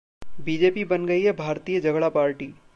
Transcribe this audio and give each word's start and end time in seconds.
BJP 0.45 0.83
बन 0.85 1.05
गई 1.05 1.21
है 1.21 1.31
भारतीय 1.33 1.79
झगड़ा 1.81 2.09
पार्टी 2.09 2.53